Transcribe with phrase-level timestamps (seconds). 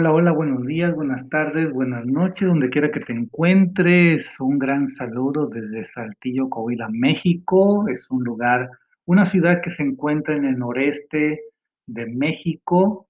[0.00, 4.38] Hola, hola, buenos días, buenas tardes, buenas noches, donde quiera que te encuentres.
[4.38, 7.88] Un gran saludo desde Saltillo, Coahuila, México.
[7.88, 8.70] Es un lugar,
[9.06, 11.40] una ciudad que se encuentra en el noreste
[11.84, 13.08] de México,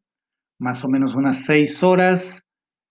[0.58, 2.46] más o menos unas seis horas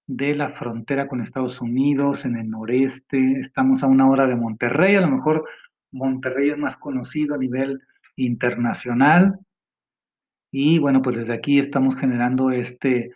[0.05, 3.39] de la frontera con Estados Unidos, en el noreste.
[3.39, 5.43] Estamos a una hora de Monterrey, a lo mejor
[5.91, 7.81] Monterrey es más conocido a nivel
[8.15, 9.39] internacional.
[10.51, 13.11] Y bueno, pues desde aquí estamos generando este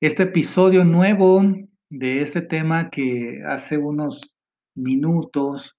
[0.00, 1.42] este episodio nuevo
[1.88, 4.20] de este tema que hace unos
[4.74, 5.76] minutos,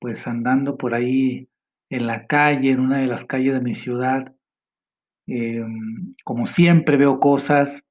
[0.00, 1.48] pues andando por ahí
[1.90, 4.32] en la calle, en una de las calles de mi ciudad,
[5.26, 7.82] em, como siempre veo cosas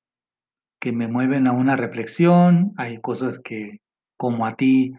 [0.80, 3.82] que me mueven a una reflexión, hay cosas que
[4.18, 4.94] como a ti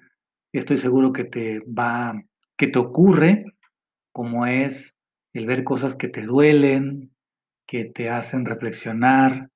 [0.53, 2.23] estoy seguro que te va,
[2.59, 3.47] que te ocurre,
[4.12, 4.95] como es
[5.33, 7.12] el ver cosas que te duelen,
[7.67, 9.51] que te hacen reflexionar,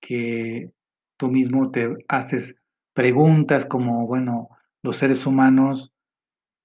[0.00, 0.72] que
[1.16, 2.56] tú mismo te haces
[2.92, 4.48] preguntas como, bueno,
[4.82, 5.92] los seres humanos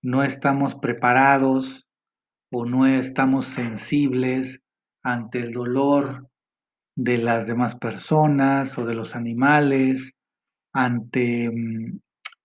[0.02, 1.88] no estamos preparados
[2.52, 4.62] o no estamos sensibles
[5.04, 6.28] ante el dolor
[6.96, 10.14] de las demás personas o de los animales,
[10.74, 12.00] ante mm,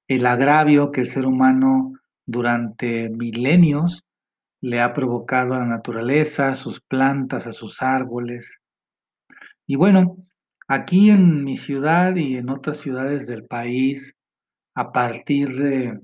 [0.08, 1.92] el agravio que el ser humano
[2.26, 4.04] durante milenios
[4.60, 8.60] le ha provocado a la naturaleza, a sus plantas, a sus árboles.
[9.66, 10.16] Y bueno,
[10.68, 14.16] Aquí en mi ciudad y en otras ciudades del país,
[14.74, 16.00] a partir de,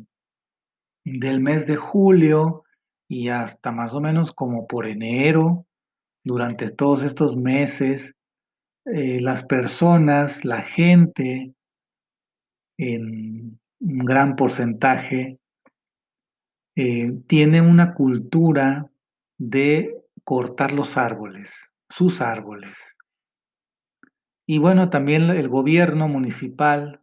[1.04, 2.64] del mes de julio
[3.08, 5.66] y hasta más o menos como por enero,
[6.24, 8.14] durante todos estos meses,
[8.86, 11.54] eh, las personas, la gente,
[12.78, 15.38] en un gran porcentaje,
[16.76, 18.90] eh, tiene una cultura
[19.38, 22.96] de cortar los árboles, sus árboles.
[24.52, 27.00] Y bueno, también el gobierno municipal,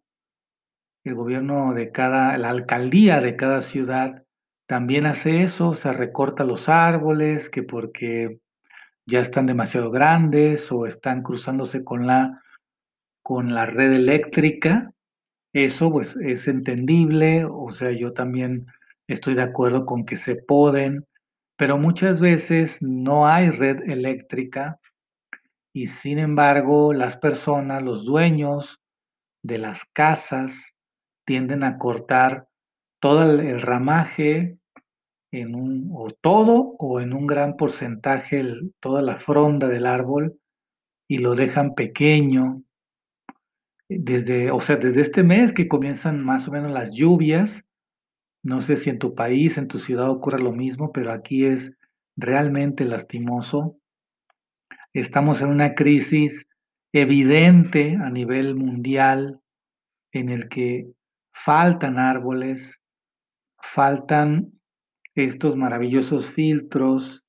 [1.04, 4.24] el gobierno de cada, la alcaldía de cada ciudad
[4.68, 8.40] también hace eso, se recorta los árboles, que porque
[9.08, 12.44] ya están demasiado grandes o están cruzándose con la,
[13.24, 14.94] con la red eléctrica.
[15.52, 18.68] Eso pues es entendible, o sea, yo también
[19.08, 21.08] estoy de acuerdo con que se poden,
[21.58, 24.80] pero muchas veces no hay red eléctrica
[25.74, 28.82] y sin embargo las personas, los dueños
[29.44, 30.76] de las casas,
[31.26, 32.48] tienden a cortar
[33.00, 34.58] todo el, ramaje
[35.32, 38.44] en un, o todo o en un gran porcentaje
[38.80, 40.40] toda la fronda del árbol
[41.08, 42.64] y lo dejan pequeño.
[43.88, 47.66] Desde, o sea, desde este mes que comienzan más o menos las lluvias,
[48.44, 51.76] no sé si en tu país, en tu ciudad ocurre lo mismo, pero aquí es
[52.16, 53.79] realmente lastimoso
[54.94, 56.48] Estamos en una crisis
[56.92, 59.40] evidente a nivel mundial
[60.12, 60.92] en el que
[61.32, 62.82] faltan árboles,
[63.62, 64.60] faltan
[65.14, 67.24] estos maravillosos filtros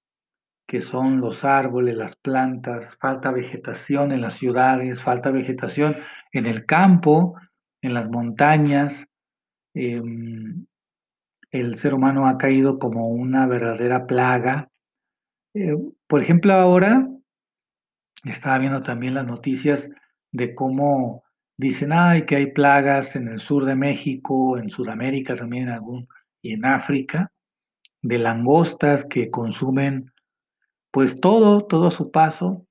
[0.67, 5.97] que son los árboles, las plantas, falta vegetación en las ciudades, falta vegetación
[6.33, 7.35] en el campo,
[7.83, 9.07] en las montañas.
[9.75, 10.67] Em,
[11.51, 14.71] el ser humano ha caído como una verdadera plaga.
[15.55, 17.09] Eh, por ejemplo, ahora
[18.25, 19.91] estaba viendo también las noticias
[20.33, 21.25] de cómo
[21.57, 25.69] dicen, ay, que hay plagas en el sur de México, en Sudamérica también
[26.43, 27.33] y en África,
[28.03, 30.13] de langostas que consumen
[30.93, 32.67] pues todo, todo a su paso.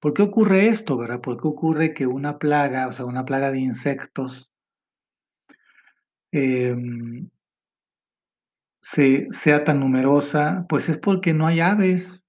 [0.00, 1.20] ¿Por qué ocurre esto, verdad?
[1.20, 4.50] ¿Por qué ocurre que una plaga, o sea, una plaga de insectos,
[6.32, 7.30] em,
[8.82, 10.66] sea tan numerosa?
[10.68, 12.19] Pues es porque no hay aves,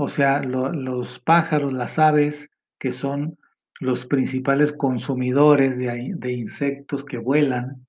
[0.00, 3.36] o sea, los pájaros, las aves, que son
[3.80, 7.84] los principales consumidores de, de insectos que vuelan,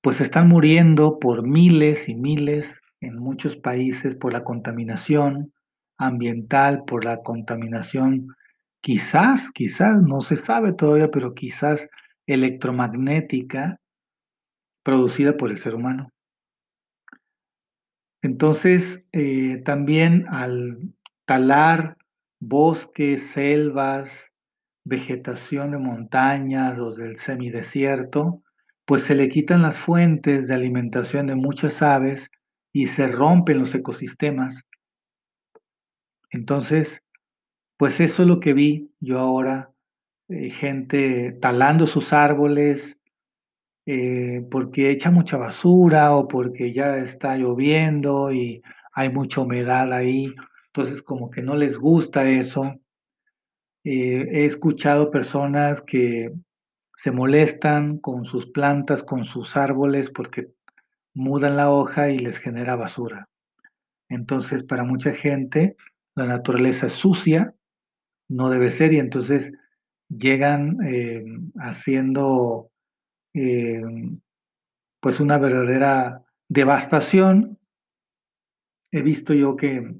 [0.00, 5.52] pues están muriendo por miles y miles en muchos países por la contaminación
[5.98, 8.36] ambiental, por la contaminación
[8.80, 11.88] quizás, quizás, no se sabe todavía, pero quizás
[12.28, 13.80] electromagnética
[14.84, 16.12] producida por el ser humano.
[18.26, 20.80] Entonces, eh, también al
[21.26, 21.96] talar
[22.40, 24.32] bosques, selvas,
[24.84, 28.42] vegetación de montañas, los del semidesierto,
[28.84, 32.32] pues se le quitan las fuentes de alimentación de muchas aves
[32.72, 34.64] y se rompen los ecosistemas.
[36.30, 37.04] Entonces,
[37.76, 39.70] pues eso es lo que vi yo ahora,
[40.30, 42.98] eh, gente talando sus árboles,
[43.86, 48.62] eh, porque echa mucha basura o porque ya está lloviendo y
[48.92, 50.34] hay mucha humedad ahí,
[50.68, 52.80] entonces como que no les gusta eso.
[53.84, 56.32] Eh, he escuchado personas que
[56.96, 60.48] se molestan con sus plantas, con sus árboles, porque
[61.14, 63.28] mudan la hoja y les genera basura.
[64.08, 65.76] Entonces, para mucha gente,
[66.14, 67.54] la naturaleza es sucia,
[68.28, 69.52] no debe ser, y entonces
[70.08, 71.24] llegan eh,
[71.60, 72.70] haciendo
[73.36, 73.82] eh,
[75.00, 77.58] pues una verdadera devastación.
[78.90, 79.94] He visto yo que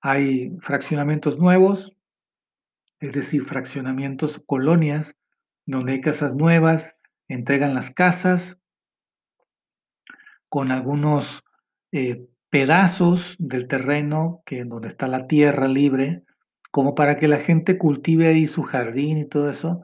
[0.00, 1.96] hay fraccionamientos nuevos,
[3.00, 5.16] es decir, fraccionamientos, colonias,
[5.66, 6.96] donde hay casas nuevas,
[7.26, 8.60] entregan las casas
[10.48, 11.42] con algunos
[11.90, 16.22] eh, pedazos del terreno que donde está la tierra libre,
[16.70, 19.82] como para que la gente cultive ahí su jardín y todo eso,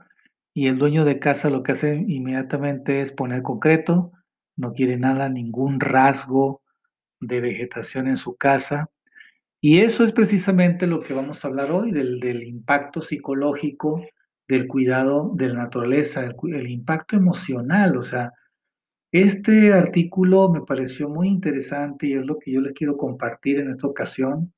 [0.55, 4.13] y el dueño de casa lo que hace inmediatamente es poner concreto,
[4.57, 6.63] no quiere nada, ningún rasgo
[7.21, 8.91] de vegetación en su casa.
[9.61, 14.05] Y eso es precisamente lo que vamos a hablar hoy, del, del impacto psicológico,
[14.49, 17.97] del cuidado de la naturaleza, el, impacto emocional.
[17.97, 18.33] O sea,
[19.13, 23.71] este artículo me pareció muy interesante y es lo que yo les quiero compartir en
[23.71, 24.53] esta ocasión.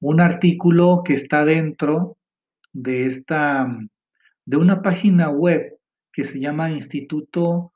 [0.00, 2.16] Un artículo que está dentro
[2.72, 3.66] de esta
[4.46, 5.78] de una página web
[6.12, 7.72] que se llama Instituto,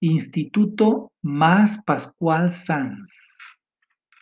[0.00, 3.38] Instituto Más Pascual Sanz.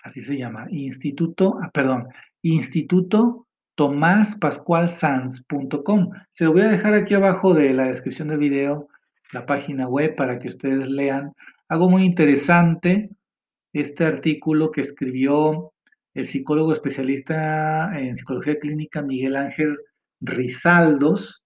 [0.02, 2.08] Así se llama, Instituto, ah, perdón,
[2.42, 6.10] Instituto Tomás Pascual Sanz.com.
[6.30, 8.88] Se lo voy a dejar aquí abajo de la descripción del video,
[9.32, 11.32] la página web para que ustedes lean.
[11.68, 13.10] Algo muy interesante,
[13.72, 15.72] este artículo que escribió
[16.14, 19.78] el psicólogo especialista en psicología clínica Miguel Ángel
[20.20, 21.41] Rizaldos,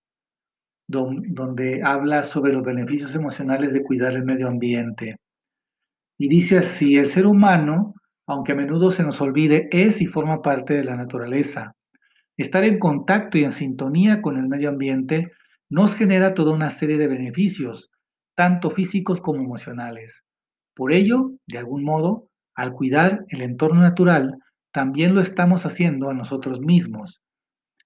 [0.89, 5.17] donde habla sobre los beneficios emocionales de cuidar el medio ambiente.
[6.19, 7.95] Y dice así, el ser humano,
[8.27, 11.73] aunque a menudo se nos olvide, es y forma parte de la naturaleza.
[12.37, 15.33] Estar en contacto y en sintonía con el medio ambiente
[15.69, 17.91] nos genera toda una serie de beneficios,
[18.35, 20.25] tanto físicos como emocionales.
[20.75, 24.39] Por ello, de algún modo, al cuidar el entorno natural,
[24.73, 27.23] también lo estamos haciendo a nosotros mismos.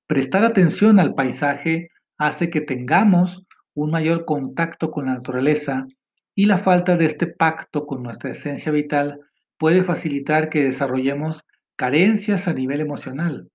[0.07, 5.87] Prestar atención al paisaje hace que tengamos un mayor contacto con la naturaleza
[6.35, 9.21] y la falta de este pacto con nuestra esencia vital
[9.57, 11.45] puede facilitar que desarrollemos
[11.77, 13.49] carencias a nivel emocional.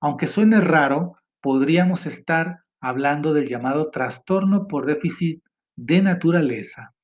[0.00, 5.44] Aunque suene raro, podríamos estar hablando del llamado trastorno por déficit
[5.76, 6.94] de naturaleza.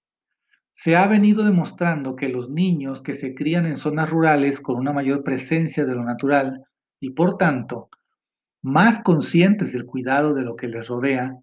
[0.73, 4.93] Se ha venido demostrando que los niños que se crían en zonas rurales con una
[4.93, 6.65] mayor presencia de lo natural
[6.99, 7.91] y por tanto
[8.67, 11.39] más conscientes del cuidado de lo que les rodea,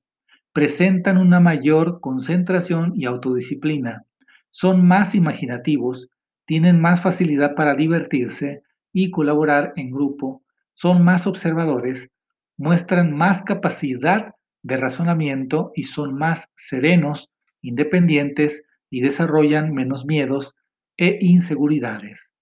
[0.51, 4.03] presentan una mayor concentración y autodisciplina,
[4.49, 6.09] son más imaginativos,
[6.45, 8.61] tienen más facilidad para divertirse
[8.91, 10.43] y colaborar en grupo,
[10.73, 12.11] son más observadores,
[12.57, 17.31] muestran más capacidad de razonamiento y son más serenos,
[17.61, 20.55] independientes y desarrollan menos miedos
[20.97, 22.32] e inseguridades.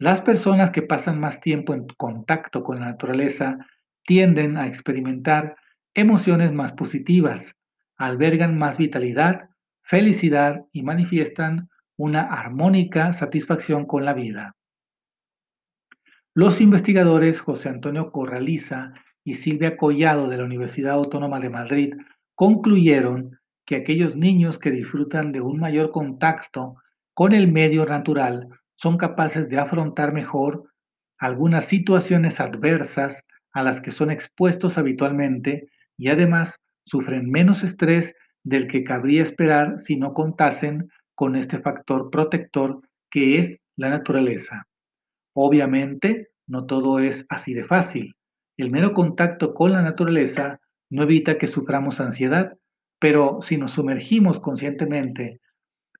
[0.00, 3.58] Las personas que pasan más tiempo en contacto con la naturaleza
[4.02, 5.56] tienden a experimentar
[5.92, 7.58] emociones más positivas,
[7.98, 9.50] albergan más vitalidad,
[9.82, 11.68] felicidad y manifiestan
[11.98, 14.56] una armónica satisfacción con la vida.
[16.32, 21.94] Los investigadores José Antonio Corraliza y Silvia Collado de la Universidad Autónoma de Madrid
[22.34, 26.76] concluyeron que aquellos niños que disfrutan de un mayor contacto
[27.12, 28.48] con el medio natural
[28.80, 30.72] son capaces de afrontar mejor
[31.18, 33.20] algunas situaciones adversas
[33.52, 35.68] a las que son expuestos habitualmente
[35.98, 36.56] y además
[36.86, 43.38] sufren menos estrés del que cabría esperar si no contasen con este factor protector que
[43.38, 44.66] es la naturaleza.
[45.34, 48.16] Obviamente, no todo es así de fácil.
[48.56, 50.58] El mero contacto con la naturaleza
[50.88, 52.56] no evita que suframos ansiedad,
[52.98, 55.38] pero si nos sumergimos conscientemente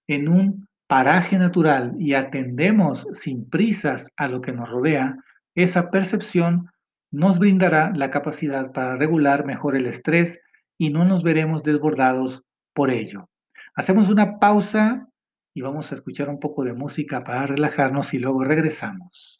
[0.07, 5.19] en un paraje natural y atendemos sin prisas a lo que nos rodea,
[5.55, 6.69] esa percepción
[7.13, 10.41] nos brindará la capacidad para regular mejor el estrés
[10.77, 12.43] y no nos veremos desbordados
[12.75, 13.29] por ello.
[13.77, 15.07] Hacemos una pausa
[15.55, 19.40] y vamos a escuchar un poco de música para relajarnos y luego regresamos.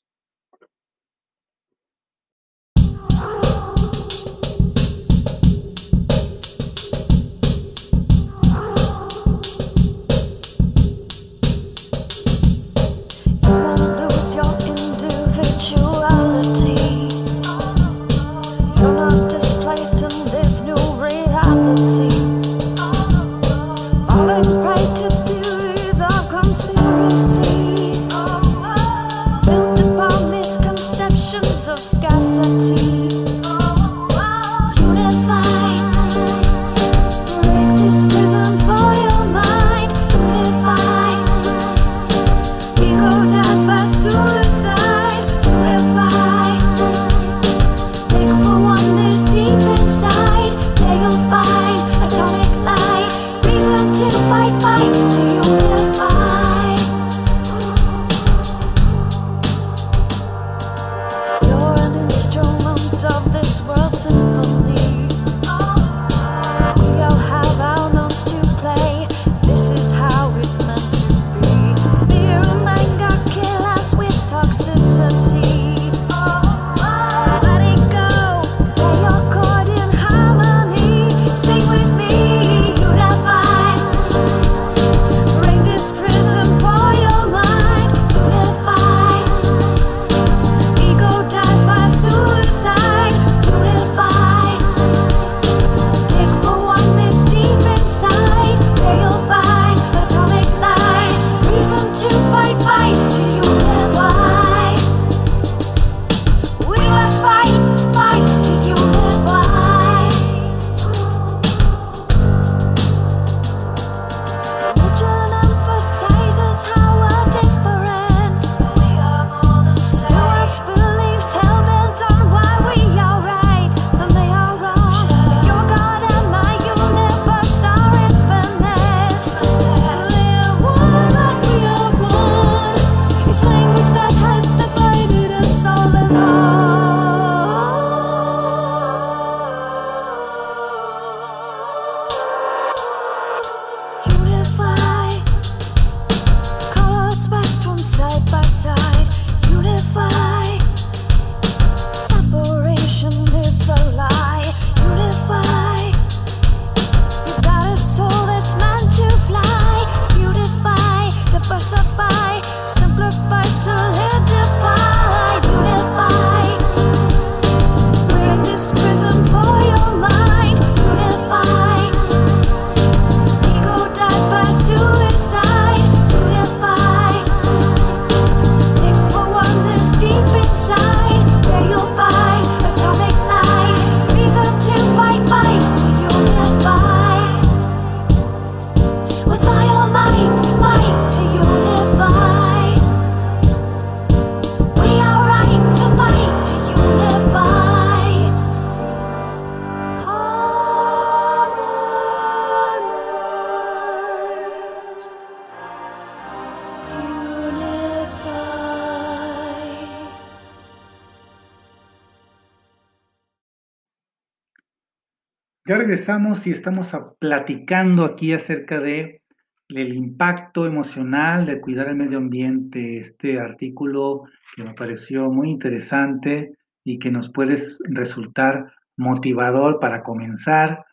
[215.70, 219.22] Ya regresamos y estamos platicando aquí acerca de
[219.68, 222.98] el impacto emocional de cuidar el medio ambiente.
[222.98, 224.24] Este artículo
[224.56, 230.86] que me pareció muy interesante y que nos puede resultar motivador para comenzar,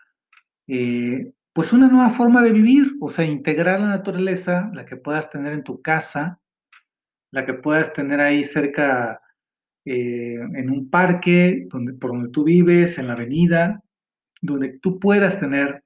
[0.68, 5.32] eh, pues una nueva forma de vivir, o sea, integrar la naturaleza, la que puedas
[5.32, 6.40] tener en tu casa,
[7.32, 9.22] la que puedas tener ahí cerca
[9.86, 11.68] eh, en un parque,
[12.00, 13.82] por donde tú vives, en la avenida,
[14.42, 15.84] donde tú puedas tener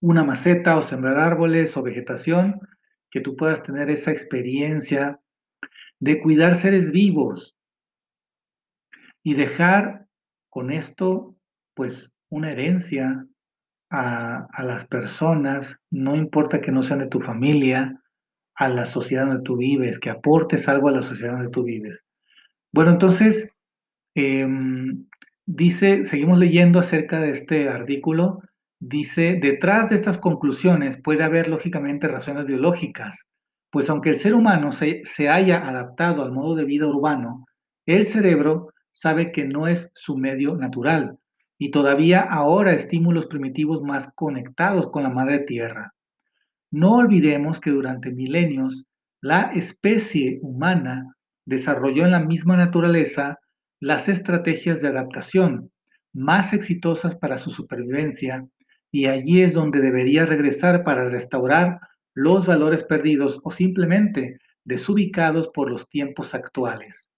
[0.00, 2.60] una maceta o sembrar árboles o vegetación,
[3.10, 5.20] que tú puedas tener esa experiencia
[5.98, 7.56] de cuidar seres vivos
[9.22, 10.06] y dejar
[10.48, 11.36] con esto
[11.74, 13.26] pues una herencia
[13.90, 18.00] a, a, las personas, no importa que no sean de tu familia,
[18.54, 22.04] a la sociedad donde tú vives, que aportes algo a la sociedad donde tú vives.
[22.72, 23.54] Bueno, entonces,
[24.14, 24.46] eh,
[25.52, 28.40] dice, seguimos leyendo acerca de este artículo,
[28.78, 33.26] dice, detrás de estas conclusiones puede haber lógicamente razones biológicas,
[33.70, 37.46] pues aunque el ser humano se, se haya adaptado al modo de vida urbano,
[37.84, 41.18] el cerebro sabe que no es su medio natural
[41.58, 45.94] y todavía ahora estímulos primitivos más conectados con la madre tierra.
[46.70, 48.86] No olvidemos que durante milenios
[49.20, 53.40] la especie humana desarrolló en la misma naturaleza
[53.80, 55.72] las estrategias de adaptación
[56.12, 58.46] más exitosas para su supervivencia
[58.92, 61.80] y allí es donde debería regresar para restaurar
[62.14, 67.10] los valores perdidos o simplemente desubicados por los tiempos actuales.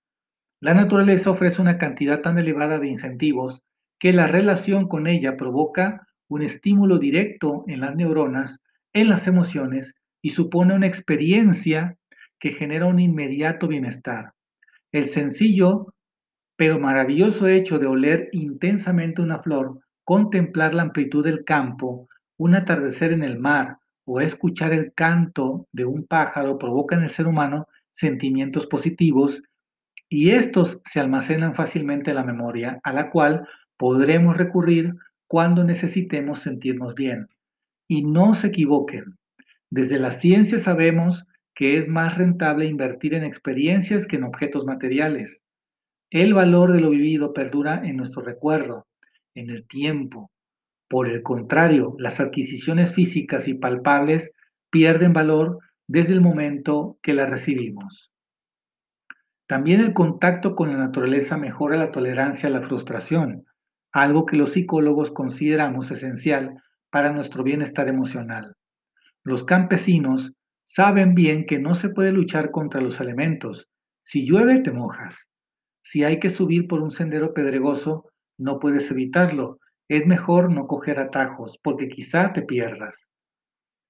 [0.61, 3.63] La naturaleza ofrece una cantidad tan elevada de incentivos
[3.99, 8.61] que la relación con ella provoca un estímulo directo en las neuronas,
[8.93, 11.97] en las emociones y supone una experiencia
[12.39, 14.35] que genera un inmediato bienestar.
[14.93, 15.92] El sencillo
[16.63, 23.11] pero maravilloso hecho de oler intensamente una flor, contemplar la amplitud del campo, un atardecer
[23.11, 27.67] en el mar o escuchar el canto de un pájaro provoca en el ser humano
[27.91, 29.43] sentimientos positivos
[30.09, 34.95] y estos se almacenan fácilmente en la memoria, a la cual podremos recurrir
[35.27, 37.29] cuando necesitemos sentirnos bien.
[37.89, 39.19] Y no se equivoquen.
[39.69, 45.43] Desde la ciencia sabemos que es más rentable invertir en experiencias que en objetos materiales.
[46.13, 48.87] El valor de lo vivido perdura en nuestro recuerdo,
[49.35, 50.31] en el tiempo.
[50.87, 54.35] Por el contrario, las adquisiciones físicas y palpables
[54.69, 58.13] pierden valor desde el momento que las recibimos.
[59.47, 63.47] También el contacto con la naturaleza mejora la tolerancia a la frustración,
[63.91, 68.57] algo que los psicólogos consideramos esencial para nuestro bienestar emocional.
[69.25, 73.71] Los campesinos saben bien que no se puede luchar contra los elementos.
[74.03, 75.32] Si llueve, te mojas.
[75.83, 78.07] Si hay que subir por un sendero pedregoso,
[78.39, 79.59] no puedes evitarlo.
[79.89, 83.09] Es mejor no coger atajos, porque quizá te pierdas.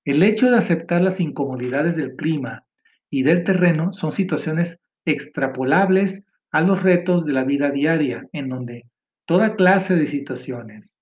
[0.05, 2.65] El hecho de aceptar las incomodidades del clima
[3.09, 8.87] y del terreno son situaciones extrapolables a los retos de la vida diaria, en donde
[9.27, 10.97] toda clase de situaciones.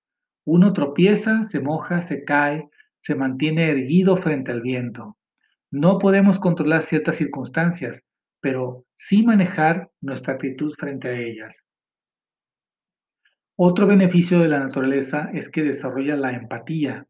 [0.45, 2.69] Uno tropieza, se moja, se cae,
[3.01, 5.17] se mantiene erguido frente al viento.
[5.71, 8.03] No podemos controlar ciertas circunstancias,
[8.41, 11.63] pero sí manejar nuestra actitud frente a ellas.
[13.55, 17.07] Otro beneficio de la naturaleza es que desarrolla la empatía,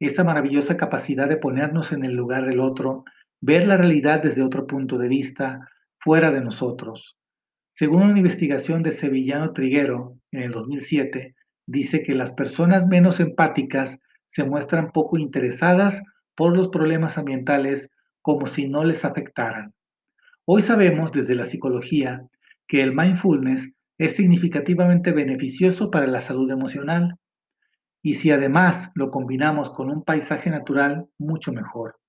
[0.00, 3.04] esa maravillosa capacidad de ponernos en el lugar del otro,
[3.40, 7.18] ver la realidad desde otro punto de vista, fuera de nosotros.
[7.74, 11.34] Según una investigación de Sevillano Triguero en el 2007,
[11.66, 16.02] dice que las personas menos empáticas se muestran poco interesadas
[16.34, 17.90] por los problemas ambientales
[18.22, 19.74] como si no les afectaran.
[20.44, 22.26] Hoy sabemos desde la psicología
[22.66, 27.16] que el mindfulness es significativamente beneficioso para la salud emocional
[28.02, 32.00] y si además lo combinamos con un paisaje natural, mucho mejor.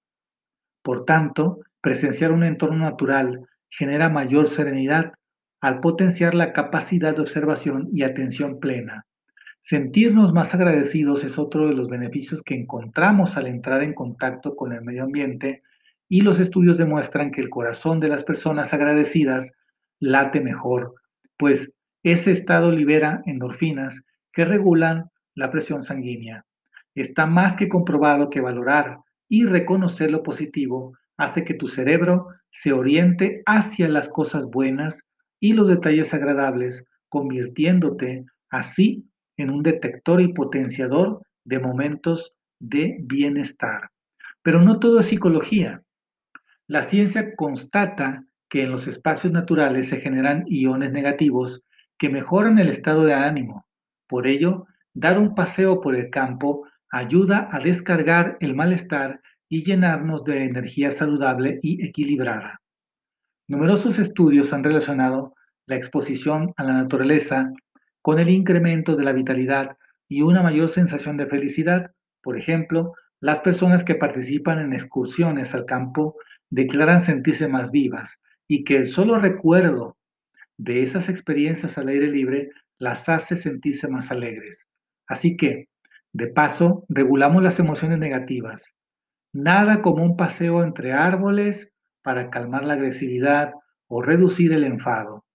[0.82, 5.14] Por tanto, presenciar un entorno natural genera mayor serenidad
[5.62, 9.06] al potenciar la capacidad de observación y atención plena.
[9.60, 14.74] Sentirnos más agradecidos es otro de los beneficios que encontramos al entrar en contacto con
[14.74, 15.62] el medio ambiente
[16.14, 19.54] y los estudios demuestran que el corazón de las personas agradecidas
[20.00, 20.94] late mejor,
[21.38, 21.74] pues
[22.04, 24.00] ese estado libera endorfinas
[24.32, 26.46] que regulan la presión sanguínea.
[26.94, 32.74] Está más que comprobado que valorar y reconocer lo positivo hace que tu cerebro se
[32.74, 35.02] oriente hacia las cosas buenas
[35.40, 39.04] y los detalles agradables, convirtiéndote así
[39.36, 43.90] en un detector y potenciador de momentos de bienestar.
[44.44, 45.82] Pero no todo es psicología.
[46.68, 51.64] La ciencia constata que en los espacios naturales se generan iones negativos
[51.98, 53.66] que mejoran el estado de ánimo.
[54.08, 60.24] Por ello, dar un paseo por el campo ayuda a descargar el malestar y llenarnos
[60.24, 62.62] de energía saludable y equilibrada.
[63.48, 67.52] Numerosos estudios han relacionado la exposición a la naturaleza
[68.02, 71.92] con el incremento de la vitalidad y una mayor sensación de felicidad.
[72.22, 76.16] Por ejemplo, las personas que participan en excursiones al campo
[76.54, 79.98] declaran sentirse más vivas y que el solo recuerdo
[80.58, 84.68] de esas experiencias al aire libre las hace sentirse más alegres.
[85.08, 85.68] Así que,
[86.12, 88.72] de paso, regulamos las emociones negativas.
[89.34, 91.72] Nada como un paseo entre árboles
[92.04, 93.54] para calmar la agresividad
[93.88, 95.26] o reducir el enfado.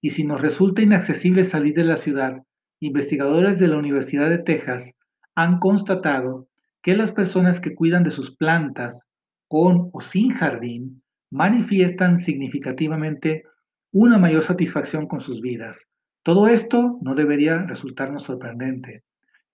[0.00, 2.42] Y si nos resulta inaccesible salir de la ciudad,
[2.80, 4.94] investigadores de la Universidad de Texas
[5.36, 6.48] han constatado
[6.82, 9.06] que las personas que cuidan de sus plantas
[9.54, 13.44] con o sin jardín manifiestan significativamente
[13.92, 15.86] una mayor satisfacción con sus vidas.
[16.24, 19.04] Todo esto no debería resultarnos sorprendente.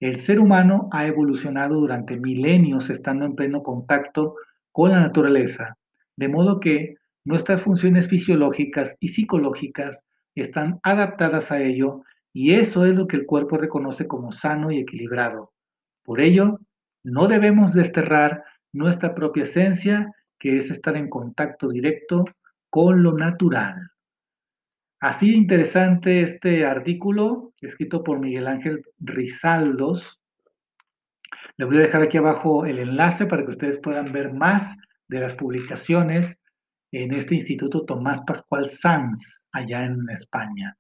[0.01, 4.37] El ser humano ha evolucionado durante milenios estando en pleno contacto
[4.73, 5.77] con la naturaleza,
[6.17, 12.95] de modo que nuestras funciones fisiológicas y psicológicas están adaptadas a ello y eso es
[12.95, 15.53] lo que el cuerpo reconoce como sano y equilibrado.
[16.03, 16.59] Por ello,
[17.05, 22.25] no debemos desterrar nuestra propia esencia, que es estar en contacto directo
[22.69, 23.91] con lo natural.
[25.01, 30.21] Así interesante este artículo escrito por Miguel Ángel Rizaldos.
[31.57, 34.77] Les voy a dejar aquí abajo el enlace para que ustedes puedan ver más
[35.09, 36.39] de las publicaciones
[36.93, 40.77] en este Instituto Tomás Pascual Sanz, allá en España.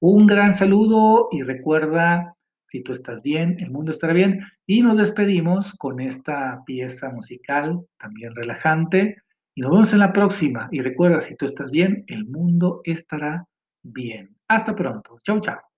[0.00, 2.36] Un gran saludo y recuerda
[2.72, 4.40] si tú estás bien, el mundo estará bien.
[4.66, 9.18] Y nos despedimos con esta pieza musical también relajante.
[9.54, 10.68] Y nos vemos en la próxima.
[10.72, 13.46] Y recuerda, si tú estás bien, el mundo estará
[13.82, 14.38] bien.
[14.48, 15.20] Hasta pronto.
[15.22, 15.71] Chau, chao.